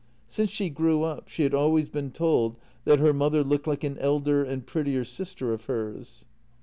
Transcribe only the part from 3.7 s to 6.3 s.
an elder and prettier sister of hers.